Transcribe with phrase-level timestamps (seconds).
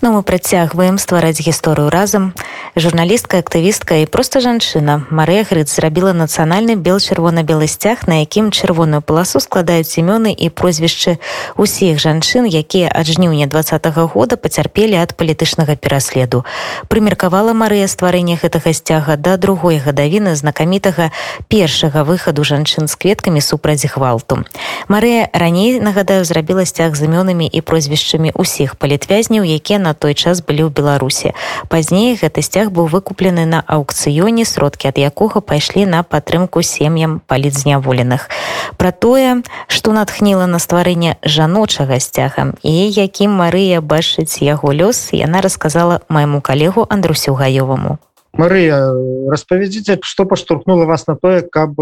[0.00, 2.32] Ну мы працягваем ствараць гісторыю разам.
[2.78, 9.42] Журналістка, актывістка і проста жанчына Марыя Грыц зрабіла нацыянальны бел-чырвона-белы сцяг, на якім чырвоную паласу
[9.42, 11.18] складаюць імёны і прозвішчы
[11.58, 16.44] ўсіх жанчын, якія ад жніўня два -го года пацярпелі ад палітычнага пераследу.
[16.86, 21.10] Прымеркавала Марыя стварэнне гэтага сцяга да другой гадавіны знакамітага
[21.48, 24.46] першага выхаду жанчын з кветкамі супраць гвалту.
[24.86, 30.42] Марыя раней нагадаю зрабіла сцяг з імёнамі і прозвішчамі ўсіх палітвязняў, якія на той час
[30.42, 31.32] былі ў беларусі.
[31.68, 38.28] Пазней гэты сцяг быў выкуплены на аўкцыёне сродкі ад якога пайшлі на падтрымку сем'ям палітзняволеных
[38.76, 45.40] про тое што натхніла на стварэнне жаночага сцяга і якім Марыя бачыць яго лёс яна
[45.40, 47.98] расказала майму калегу андрусю гаёваму
[48.36, 48.92] Марыя
[49.30, 51.80] распавядзіце што паштурхнула вас на тое каб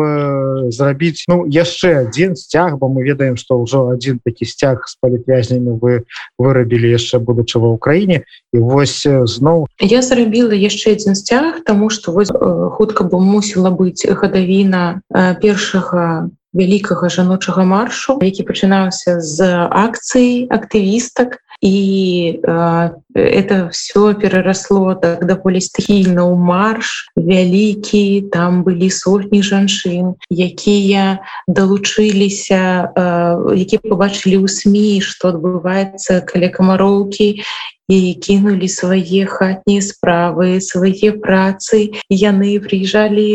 [0.70, 5.76] зрабіць ну яшчэ адзін сцяг бо мы ведаем што ўжо адзін такі сцяг з палітвязнямі
[5.82, 6.06] вы
[6.38, 8.22] вырабілі яшчэ будучы ва ўкраіне.
[8.54, 12.30] І вось зноў я зрабіла яшчэ адзін сцяг тому что вось
[12.78, 15.02] хутка бы мусіла быць гадавіна
[15.42, 21.38] першага вялікага жаночага маршу які пачынаўся з акцый актывістак.
[21.60, 27.08] І э, это все пераросло так даволі стыхільна ў марш.
[27.16, 36.52] Вялікі там былі сотні жанчын якія далучыліся э, які побачылі ў сМ что адбываецца каля
[36.52, 37.40] камароўкі
[37.88, 41.94] і кінулі свае хатнія справы свае працы.
[42.10, 43.26] Яны прыїжджалі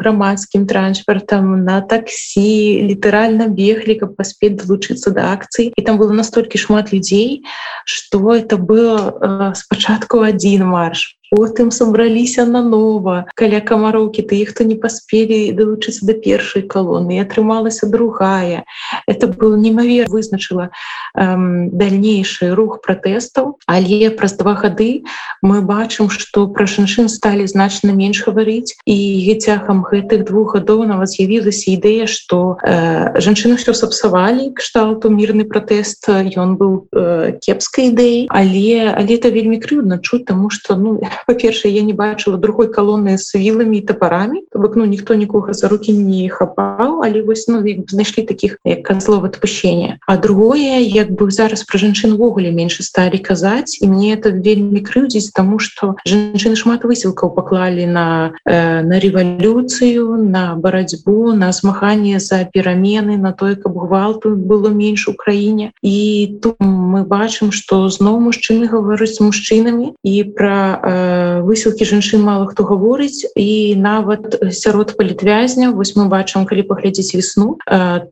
[0.00, 6.58] грамадскім транспартам на таксі літаральна беглі каб паспець далучыцца да акцыі і там было настолькі
[6.58, 7.44] шмат людзей
[7.84, 15.52] что это было спачатку один марш потым сабраліся нанова каля камароўкі ты хто не паспелі
[15.52, 18.64] далучыцца да першай калоны атрымалася другая
[19.06, 20.70] это был немавер вызначыла
[21.14, 25.04] эм, дальнейшы рух пратэстаў але праз два гады
[25.42, 28.96] мы бачым что пра жанчын сталі значна менш гаварыць і
[29.38, 36.08] цягам гэтых двух гадоў нават з'явілася ідэя что э, жанчыны все сапсавалі кшталту мірны пратэст
[36.08, 41.17] ён быў э, кепскай ідэй але але это вельмі крыўдна чуць тому что ну я
[41.26, 45.68] па-першае я не бачыла другой калоны з віламі і тапарамі бок ну ніхто нікога за
[45.68, 51.30] руки не хапаў але вось ну знайшлі таких як слова адпущения а другое як бы
[51.30, 56.56] зараз пра жанчын увогуле менш сталі казаць і мне это вельмі крыўдзіць тому что жанчыны
[56.56, 63.56] шмат высілкаў паклалі на э, на рэвалюцыю на барацьбу на змаганне за перамены на тое
[63.56, 65.72] каб гвалту было менш у краіне.
[65.82, 71.07] І тут мы бачым что зноў мужчыны гаворыць з мужчынамі і пра э,
[71.44, 73.26] высілкі жанчын мало хто гаворыць.
[73.36, 77.58] І нават сярод палітвязня вось мы бачым калі паглядзець весну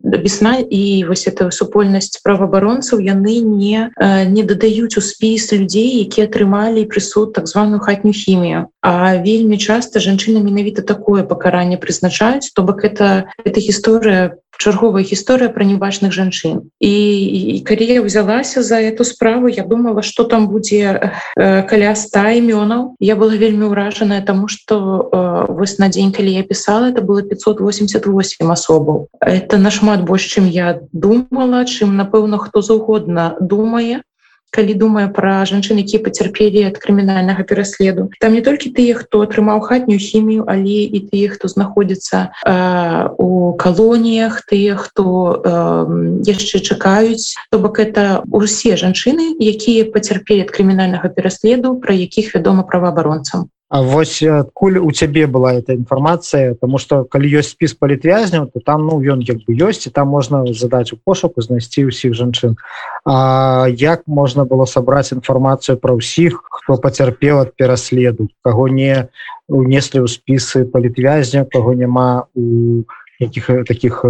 [0.02, 3.90] весна і вось это супольнасць праваабаронцаў яны не
[4.30, 8.66] не дадаюць у спіс людзей які атрымалі прысуд так званую хатнюю хімію.
[8.80, 12.52] А вельмі часта жанчына менавіта такое пакаранне прызначаюць.
[12.54, 16.70] То бок это эта гісторыя чарговая гісторыя пра небачных жанчын.
[16.80, 16.94] І,
[17.56, 22.40] і калі я взялася за эту справу я думала что там будзе э, каля 100
[22.40, 22.96] імёнаў.
[23.00, 27.22] Я была вельмі ўражаная тому что э, вось на дзень калі я писала это было
[27.22, 29.08] 588 асобаў.
[29.20, 34.02] Это нашмат больш чым я думала чым напэўна хто заўгодна думае
[34.50, 38.10] калі думае пра жанчын якія пацярпелі ад крымінальнага пераследу.
[38.20, 43.54] Там не толькі тыя хто атрымаў хатнюю хімію але і тыя хто знаходзіцца э, у
[43.58, 45.50] калоніях тыя хто э,
[46.24, 47.34] яшчэ чакаюць.
[47.50, 53.82] То бок это усе жанчыны якія пацярпелі ад крымінальнага пераследу пра якіх вядома праваабаронцам А
[53.82, 56.54] вось адкуль у цябе была эта інфармацыя?
[56.54, 60.06] Тому что калі ёсць спіс палітвязняў то там ну ён як бы ёсць і там
[60.08, 62.54] можна задаць у пошуку знайсці ўсіх жанчын.
[63.02, 68.30] А як можна было сабраць інфармацыю пра ўсіх хто пацярпеў ад пераследу?
[68.46, 69.10] Каго не
[69.50, 72.86] унеслі ў спісы палітвязня каго няма у
[73.18, 74.04] якіх таких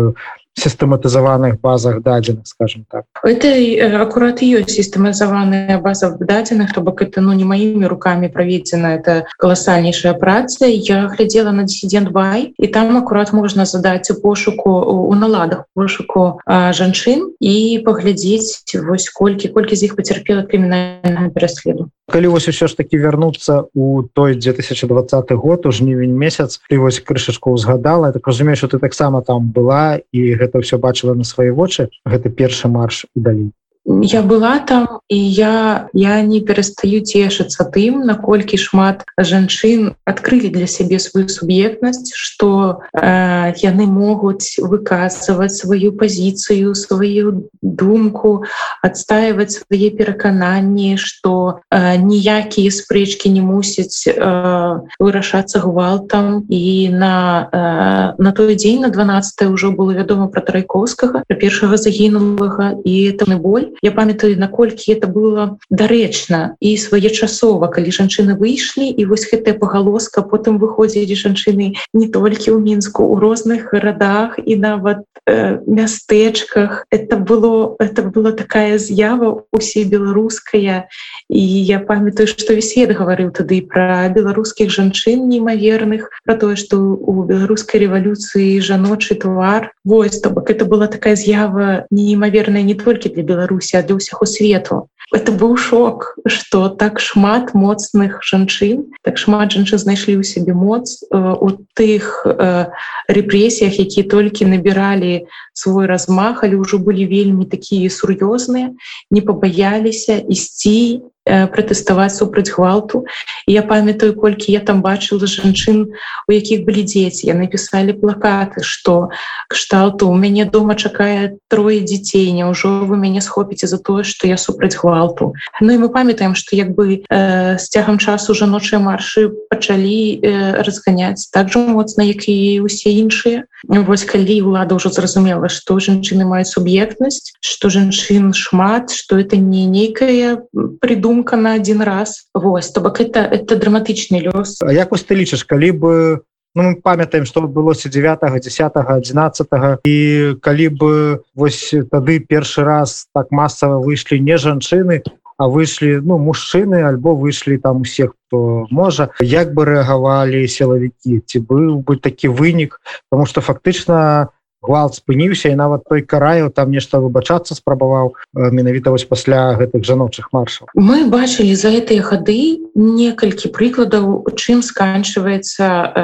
[0.56, 3.05] сістэматызаваных базах дадзеных скажем так.
[3.23, 3.53] Это
[4.00, 10.14] аккурат ёсць сістэмазаваная база дадзеных то бок это ну не маімі руками праведзена это колоссальнейшая
[10.14, 15.64] праца я глядзела на дисидент бай і там аккурат можна задаць у пошуку у наладах
[15.75, 22.67] пошуку жанчын і паглядзець вось колькі колькі з іх пацярпела крымінальнага пераследу калі вось усё
[22.67, 28.26] ж таки вярнуцца у той 2020 год у жнівень месяц ты вось крышачку узгадала так
[28.26, 32.69] разумею что ты таксама там была і гэта ўсё бачыла на свае вочы гэта першы
[32.69, 33.51] марш і далей
[33.87, 40.67] я была там і я я не перастаю цешыцца тым наколькі шмат жанчын адкрылі для
[40.67, 48.43] сябе сваю суб'ектнасць что э, яны могуць выказваць сваю пазіцыю сваю думку
[48.83, 56.47] адстаивать свае перакананні что э, ніякія спрэчкі не мусяць э, вырашацца гвалтам.
[56.50, 57.15] І на
[57.53, 63.31] э, на той дзень на 12 ўжо было вядома про трайковскага першага загінулага і это
[63.31, 69.28] не боль я памятаю наколькі это было дарэчна і своечасова калі жанчыны выйшлі і вось
[69.28, 75.61] гэтая пагалоска потым выходзілі жанчыны не толькі ў мінску у розных гарадах і нават э,
[75.67, 76.87] мястэчках.
[76.90, 80.88] Это было это была такая з'ява усе беларуская.
[81.28, 86.78] І я памятаю что весь свет гаварыў тады про беларускіх жанчын неймаверных про тое что
[86.78, 89.73] у беларускай рэвалюцыі жаночы твар.
[89.84, 94.27] Вось то бок это была такая з'ява неймаверная не толькі для беларусі а для ўсяго
[94.27, 94.87] свету.
[95.15, 100.99] Это быў шок что так шмат моцных жанчын так шмат жанчын знайшлі ў сябе моц
[100.99, 102.75] э, у тых э,
[103.07, 108.75] рэпрэсіях якія толькі набіралі свой размах але ўжо былі вельмі такія сур'ёзныя
[109.15, 113.05] не пабаяліся ісці пратэставаць супраць гвалту.
[113.46, 115.90] І я памятаю колькі я там бачыла жанчын
[116.28, 117.26] у якіх былі дзеці.
[117.26, 119.11] Я напісалі плакаты что
[119.50, 124.37] кшталту у мяне дома чакае трое дзяцей няўжо вы мяне схопіце за тое что я
[124.37, 125.34] супраць гвалту?
[125.61, 130.62] Ну і мы памятаем что як бы э, з цягам часу жаночыя маршы пачалі э,
[130.62, 136.25] разганяць так жа моцна як і усе іншыя вось калі ўлада ўжо зразумела что жанчыны
[136.25, 140.43] маюць суб'ектнасць что жанчын шмат что это не нейкая
[140.81, 142.29] придумка думка на один раз.
[142.35, 144.59] Вось то бок это это драматычны лёс.
[144.61, 146.21] А як ты лічыш калі бы
[146.55, 149.47] ну, мы памятаем что адбылося 9 10 11
[149.85, 155.03] і калі бы вось тады першы раз так масава выйшлі не жанчыны
[155.38, 159.11] выйшлі ну мужчыны альбо выйшлі там усех хто можа.
[159.21, 161.21] Як бы рэагавалі сілавікі?
[161.21, 162.81] Ці быў бы такі вынік?
[163.11, 164.36] Потому что фактычна у
[164.67, 170.35] гвалт спыніўся і нават той караю там нешта выбачацца спрабаваў менавіта вось пасля гэтых жаночых
[170.35, 170.67] маршаў.
[170.75, 175.95] Мы бачылі за гэтыя гады некалькі прыкладаў чым сканчваецца э,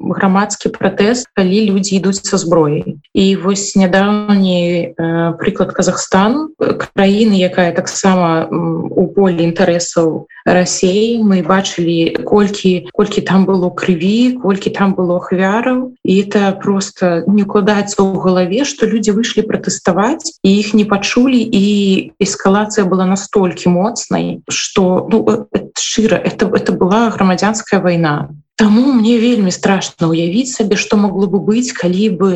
[0.00, 2.98] грамадскі пратэст калі людзі ідуць са зброяй.
[3.12, 12.22] І вось нядаўні э, прыклад Казахстан краіны якая таксама у полі інтарэсаў рассеі мы бачылі
[12.24, 15.94] колькі колькі там было крыві колькі там было ахвяраў.
[16.04, 21.40] І это просто не укладаецца у галаве что люди выйшлі пратэставаць і іх не пачулі
[21.42, 21.64] і
[22.22, 25.48] эскалацыя была настолькі моцнай что ну,
[25.78, 31.40] шчыра это это была грамадзянская война Таму мне вельмі страшно уявіць сабе што могло бы
[31.44, 32.32] быць калі бы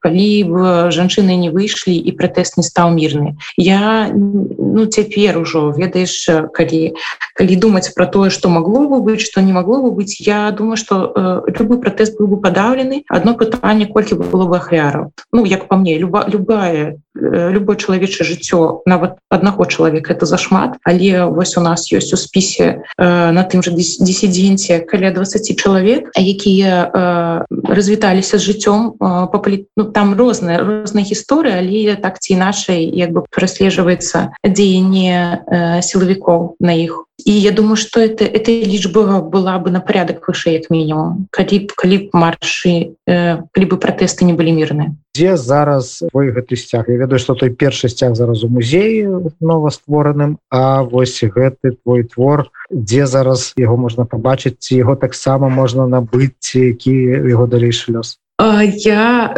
[0.00, 3.36] калі бы жанчыны не выйшлі і пратэст не стаў мірны.
[3.56, 6.12] Я ну цяпер ужо ведаеш
[6.52, 6.92] калі
[7.32, 10.76] калі думаць про тое что могло бы быть что не могло бы быть я думаю
[10.76, 13.04] что э, любой пратэст быў бы падаўлены.
[13.08, 15.12] Одно пытанне колькі бы было бы ахвяраў.
[15.32, 20.76] Ну як по мне люба любая любое чалавечае жыццё нават аднаго чалавека это зашмат.
[20.84, 26.10] Але вось у нас ёсць у спісе э, на тым же дисіденце каля 20 чалавек
[26.16, 32.34] якія э, развіталіся з жыццём э, папалі ну, там розная розная гісторыя але так ці
[32.34, 37.06] іначай як бы праслежваецца дзеянне э, сілавікоў на іх.
[37.26, 41.58] І я думаю что это эта лічба была бы на порядок выше як мінімум калі
[41.58, 46.56] б калі б маршы э, калі бы пратэсты не былі мірны дзе зараз вы гэты
[46.56, 46.88] сцяг?
[46.88, 49.06] Я ведаю что той першы сцяг зараз у музеі
[49.40, 55.86] новоствораным А вось гэты твой твор дзе зараз яго можна пабачыць ці яго таксама можна
[55.86, 56.94] набыць які
[57.26, 58.18] яго далейшы лёс?
[58.40, 59.34] Я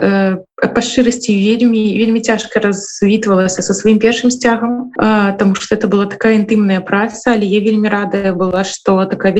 [0.63, 4.93] па шчырасці вельмі вельмі цяжка развітвалася со сваім першым сцягам
[5.39, 9.35] тому что это была такая інтымная праца але я вельмі радая была что такая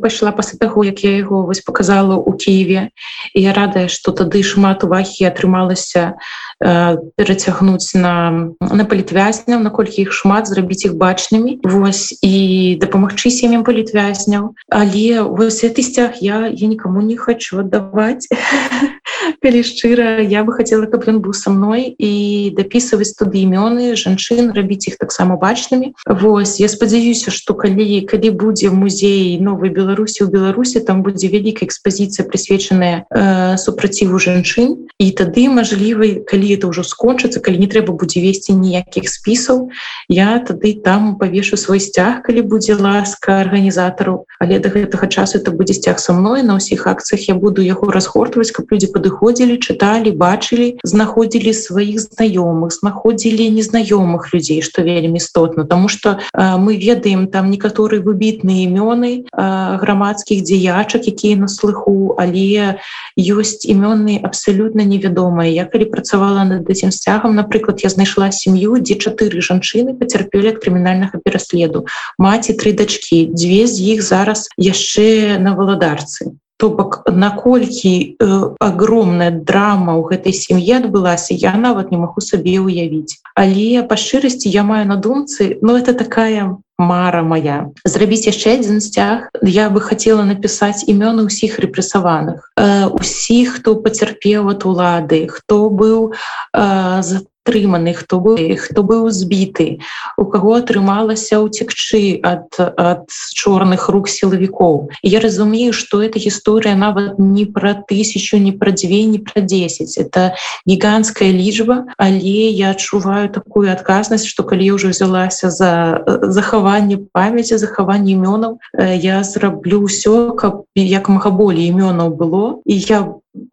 [0.00, 2.90] пайшла пасля таго як я яго вось показала у Киеве
[3.34, 6.14] і я радая что тады шмат увагі атрымалася
[6.58, 8.14] перацягнуць на
[8.60, 11.60] на палітвязняў наколькі іх шмат зрабіць іх бачнымі.
[11.62, 14.54] Вось і дапамагчы сем'ям палітвязняў.
[14.66, 18.26] Але вось гэты сцяг я я никому не хочу аддаваць
[19.42, 24.52] калі шчыра я бы хотела каб ён быў са мной і дапісваць туды імёны жанчын
[24.56, 25.92] рабіць іх таксама бачнымі.
[26.06, 31.68] Вось я спадзяюся что калі калі будзе музей новой беларусі у беларусі там будзе вялікая
[31.68, 34.88] экспазіцыя прысвечаная э, супраціву жанчын.
[34.98, 39.68] І тады мажлівай калі это ўжо скончыцца калі не трэба будзе весці ніякіх спісаў
[40.08, 44.24] я тады там павешу свой сцяг калі будзе ласка арганізатару.
[44.40, 47.92] Але до гэтага часу это будзе сцяг са мной на ўсіх акцыях я буду яго
[47.92, 55.18] разгортваць каб людзі падыходзі прыходзілі чыталі бачылі знаходзілі сваіх знаёмых знаходзілі незнаёмых людзей што вельмі
[55.18, 62.78] істотна тому что мы ведаем там некаторыя выбітныя імёны грамадскіх дзеячак якія на слыху але
[63.18, 65.50] ёсць імённы абсалютна невядомыя.
[65.50, 70.62] Я калі працавала над этим сцягам напрыклад я знайшла сям'ю дзе чатыры жанчыны пацярпелі ад
[70.62, 71.90] крымінальнага пераследу.
[72.18, 78.26] Маці тры дачки дзве з іх зараз яшчэ на валадарцы то бок наколькі э,
[78.58, 83.22] огромная драма ў гэтай сям'і адбылася я нават не магу сабе ўявіць.
[83.38, 87.70] Але па шчырасці я маю на думцы но ну, это такая мара моя.
[87.86, 89.30] Зрабіць яшчэ адзін сцяг.
[89.42, 92.50] Я бы хотела напісаць імёны ўсіх рэпрэсаваных.
[92.58, 97.02] Э, усіх хто пацярпеў от улады хто быў э,
[97.48, 99.80] за атрыманы хто быў хто быў збіты
[100.20, 104.92] у каго атрымалася ўцекчы ад ад чорных рук сілавікоў.
[105.02, 109.96] Я разумею что эта гісторыя нават не пра тысячу не пра дзве не пра 10
[109.96, 110.36] это
[110.68, 118.12] гігантская лічба але я адчуваю такую адказнасць что калі ўжо взялася за захаванне памяці захаванне
[118.12, 122.60] імёнаў я зраблю ўсё каб як мага болей імёнаў было.
[122.68, 123.00] І я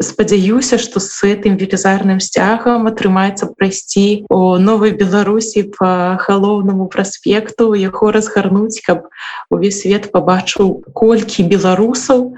[0.02, 8.12] спадзяюся что с этим велізарным сцягам атрымаецца прайсці о новой беларусі по галоўнаму праспекту яго
[8.12, 9.10] разгарнуць каб
[9.50, 12.34] увесь свет побачыў колькі беларусаў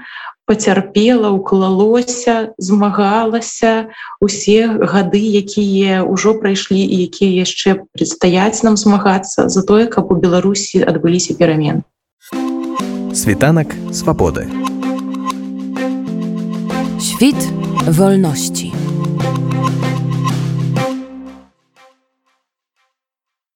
[0.48, 9.62] пацярпела уклалося змагалася усе гады якія ўжо прайшлі і якія яшчэ предстаяць нам змагацца за
[9.62, 11.84] тое каб у беларусі адбыліся перамен
[13.14, 14.48] світанак свабоды
[17.08, 17.52] Świt
[17.90, 18.72] wolności.